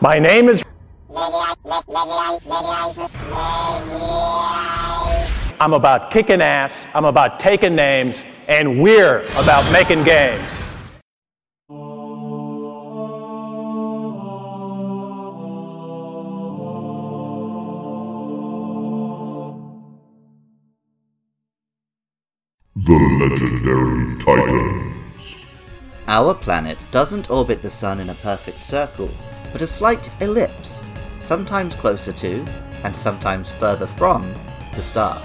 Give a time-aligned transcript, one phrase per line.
[0.00, 0.62] My name is.
[5.60, 10.48] I'm about kicking ass, I'm about taking names, and we're about making games.
[22.76, 25.64] The Legendary Titans.
[26.06, 29.10] Our planet doesn't orbit the Sun in a perfect circle,
[29.52, 30.82] but a slight ellipse,
[31.18, 32.44] sometimes closer to,
[32.84, 34.32] and sometimes further from,
[34.74, 35.20] the star.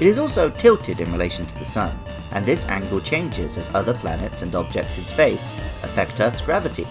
[0.00, 1.98] It is also tilted in relation to the Sun,
[2.32, 6.86] and this angle changes as other planets and objects in space affect Earth's gravity.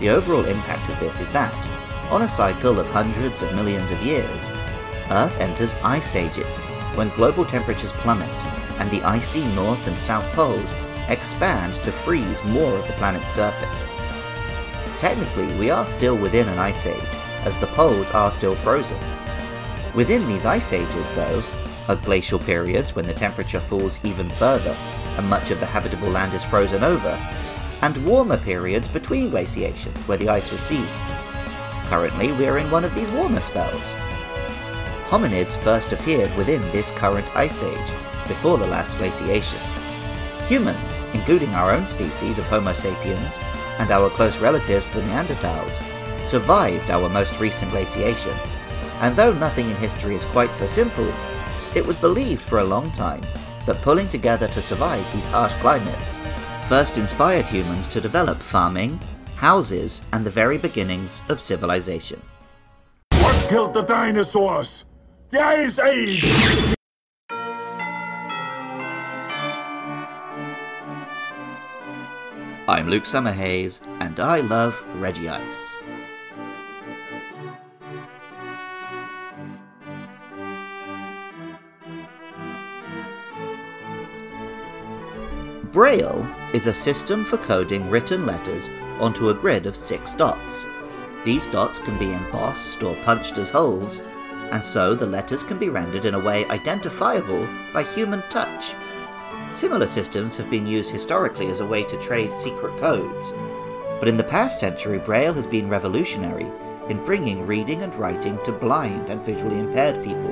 [0.00, 1.54] The overall impact of this is that,
[2.10, 4.48] on a cycle of hundreds of millions of years,
[5.10, 6.60] Earth enters ice ages
[6.96, 8.28] when global temperatures plummet
[8.78, 10.72] and the icy north and south poles
[11.08, 13.90] expand to freeze more of the planet's surface.
[15.04, 17.14] Technically, we are still within an ice age,
[17.44, 18.96] as the poles are still frozen.
[19.94, 21.42] Within these ice ages, though,
[21.88, 24.74] are glacial periods when the temperature falls even further
[25.18, 27.18] and much of the habitable land is frozen over,
[27.82, 31.12] and warmer periods between glaciations where the ice recedes.
[31.90, 33.92] Currently, we are in one of these warmer spells.
[35.10, 37.92] Hominids first appeared within this current ice age,
[38.26, 39.60] before the last glaciation.
[40.48, 43.38] Humans, including our own species of Homo sapiens
[43.78, 45.80] and our close relatives the Neanderthals,
[46.26, 48.34] survived our most recent glaciation,
[49.00, 51.12] and though nothing in history is quite so simple,
[51.74, 53.22] it was believed for a long time
[53.66, 56.18] that pulling together to survive these harsh climates
[56.68, 58.98] first inspired humans to develop farming,
[59.36, 62.20] houses, and the very beginnings of civilization.
[63.18, 64.84] What killed the dinosaurs?
[65.28, 66.73] The Ice Age!
[72.66, 75.76] I'm Luke Summerhayes, and I love Regice.
[85.72, 90.64] Braille is a system for coding written letters onto a grid of six dots.
[91.22, 94.00] These dots can be embossed or punched as holes,
[94.52, 98.74] and so the letters can be rendered in a way identifiable by human touch.
[99.52, 103.32] Similar systems have been used historically as a way to trade secret codes,
[103.98, 106.50] but in the past century, Braille has been revolutionary
[106.88, 110.30] in bringing reading and writing to blind and visually impaired people.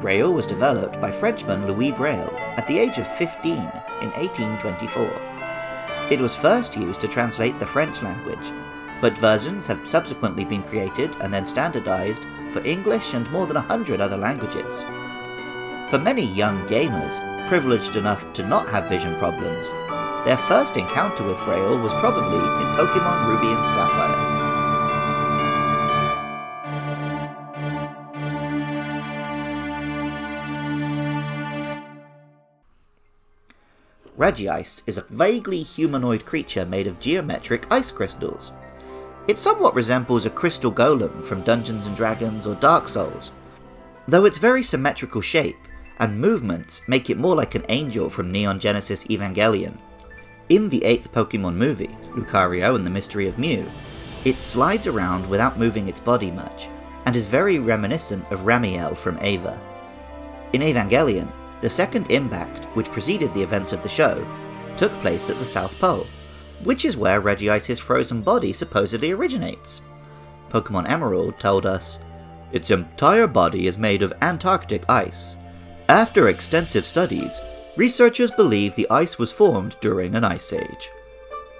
[0.00, 5.10] Braille was developed by Frenchman Louis Braille at the age of 15 in 1824.
[6.10, 8.50] It was first used to translate the French language,
[9.00, 13.60] but versions have subsequently been created and then standardized for English and more than a
[13.60, 14.84] hundred other languages.
[15.90, 17.18] For many young gamers,
[17.48, 19.70] privileged enough to not have vision problems,
[20.24, 24.30] their first encounter with Braille was probably in Pokemon Ruby and Sapphire.
[34.16, 38.52] Regice is a vaguely humanoid creature made of geometric ice crystals.
[39.26, 43.32] It somewhat resembles a crystal golem from Dungeons and Dragons or Dark Souls,
[44.06, 45.56] though its very symmetrical shape
[46.00, 49.76] and movements make it more like an angel from Neon Genesis Evangelion.
[50.48, 53.70] In the eighth Pokemon movie, Lucario and the Mystery of Mew,
[54.24, 56.68] it slides around without moving its body much,
[57.06, 59.60] and is very reminiscent of Ramiel from Eva.
[60.52, 61.30] In Evangelion,
[61.60, 64.26] the second impact, which preceded the events of the show,
[64.76, 66.06] took place at the South Pole,
[66.64, 69.82] which is where Regice's frozen body supposedly originates.
[70.48, 71.98] Pokemon Emerald told us,
[72.52, 75.36] its entire body is made of Antarctic ice,
[75.90, 77.40] after extensive studies,
[77.74, 80.88] researchers believe the ice was formed during an ice age.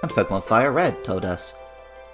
[0.03, 1.53] And Pokemon Fire Red told us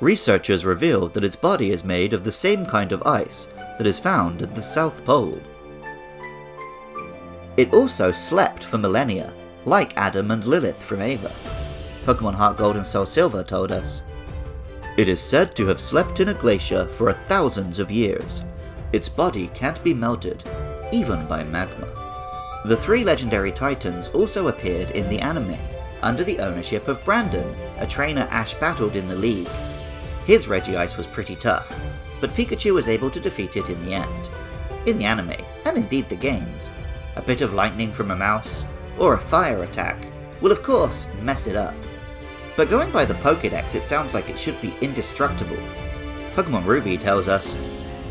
[0.01, 4.01] researchers revealed that its body is made of the same kind of ice that is
[4.01, 5.39] found at the South Pole.
[7.59, 9.35] It also slept for millennia,
[9.67, 11.31] like Adam and Lilith from Eva.
[12.07, 14.01] Pokemon Heart Gold and Soul Silver told us
[14.97, 18.43] It is said to have slept in a glacier for thousands of years.
[18.95, 20.43] Its body can't be melted,
[20.93, 22.06] even by magma.
[22.67, 25.57] The three legendary titans also appeared in the anime,
[26.03, 29.49] under the ownership of Brandon, a trainer Ash battled in the league.
[30.25, 31.79] His Regice was pretty tough,
[32.21, 34.31] but Pikachu was able to defeat it in the end.
[34.85, 36.69] In the anime, and indeed the games,
[37.15, 38.65] a bit of lightning from a mouse,
[38.99, 40.05] or a fire attack,
[40.41, 41.77] will of course mess it up.
[42.57, 45.63] But going by the Pokedex, it sounds like it should be indestructible.
[46.35, 47.55] Pokemon Ruby tells us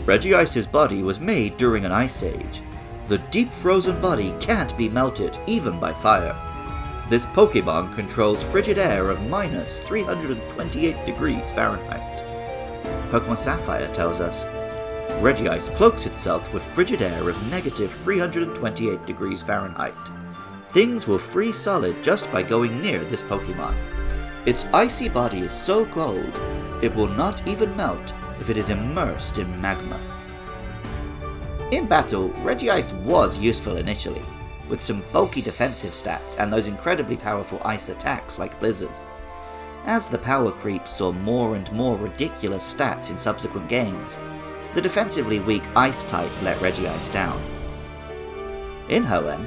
[0.05, 2.61] Regice's body was made during an ice age,
[3.07, 6.35] the deep frozen body can't be melted, even by fire.
[7.07, 12.23] This Pokemon controls frigid air of minus 328 degrees Fahrenheit.
[13.11, 14.43] Pokemon Sapphire tells us
[15.21, 19.93] Regice cloaks itself with frigid air of negative 328 degrees Fahrenheit.
[20.67, 23.75] Things will freeze solid just by going near this Pokemon.
[24.47, 26.33] Its icy body is so cold,
[26.81, 29.99] it will not even melt if it is immersed in magma.
[31.75, 34.21] In battle, Regice was useful initially,
[34.69, 38.97] with some bulky defensive stats and those incredibly powerful ice attacks like Blizzard.
[39.83, 44.17] As the power creep saw more and more ridiculous stats in subsequent games,
[44.73, 47.41] the defensively weak Ice type let Regice down.
[48.87, 49.45] In Hoenn,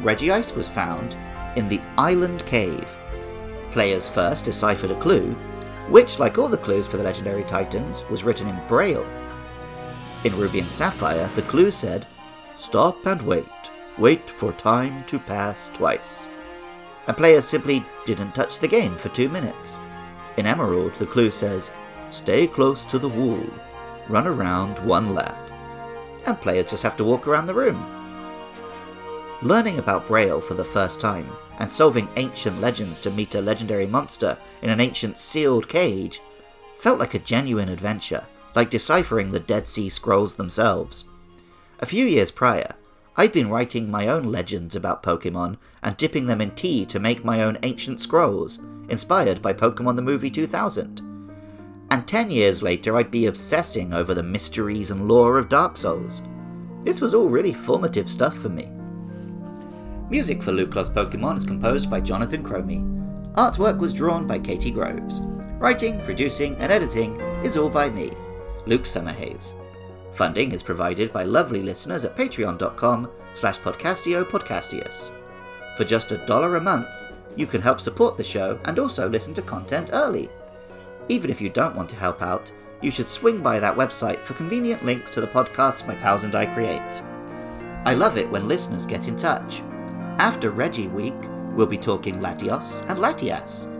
[0.00, 1.14] Regice was found
[1.56, 2.98] in the Island Cave.
[3.70, 5.32] Players first deciphered a clue,
[5.90, 9.06] which, like all the clues for the legendary Titans, was written in Braille.
[10.24, 12.06] In Ruby and Sapphire, the clue said,
[12.56, 13.44] Stop and wait,
[13.98, 16.28] wait for time to pass twice.
[17.06, 19.78] And players simply didn't touch the game for two minutes.
[20.38, 21.72] In Emerald, the clue says,
[22.08, 23.44] Stay close to the wall,
[24.08, 25.36] run around one lap.
[26.24, 27.84] And players just have to walk around the room.
[29.42, 33.86] Learning about Braille for the first time, and solving ancient legends to meet a legendary
[33.86, 36.22] monster in an ancient sealed cage,
[36.78, 41.04] felt like a genuine adventure, like deciphering the Dead Sea Scrolls themselves.
[41.80, 42.74] A few years prior,
[43.16, 47.24] I'd been writing my own legends about Pokemon and dipping them in tea to make
[47.24, 48.58] my own ancient scrolls,
[48.88, 51.00] inspired by Pokemon the Movie 2000.
[51.90, 56.22] And 10 years later, I'd be obsessing over the mysteries and lore of Dark Souls.
[56.82, 58.68] This was all really formative stuff for me.
[60.10, 62.82] Music for Loot Lost Pokemon is composed by Jonathan Cromie.
[63.34, 65.20] Artwork was drawn by Katie Groves.
[65.58, 68.10] Writing, producing, and editing is all by me,
[68.66, 69.52] Luke Summerhayes.
[70.12, 75.10] Funding is provided by lovely listeners at patreon.com slash podcastio podcastius.
[75.76, 76.88] For just a dollar a month,
[77.36, 80.28] you can help support the show and also listen to content early.
[81.08, 82.50] Even if you don't want to help out,
[82.80, 86.34] you should swing by that website for convenient links to the podcasts my pals and
[86.34, 87.02] I create.
[87.84, 89.62] I love it when listeners get in touch.
[90.18, 91.14] After Regi Week,
[91.54, 93.70] we'll be talking Latios and Latias.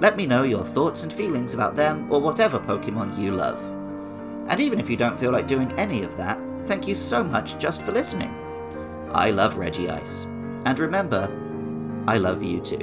[0.00, 3.81] Let me know your thoughts and feelings about them or whatever Pokemon you love.
[4.48, 7.58] And even if you don't feel like doing any of that, thank you so much
[7.58, 8.34] just for listening.
[9.12, 10.26] I love Regice.
[10.64, 11.28] And remember,
[12.06, 12.78] I love you too.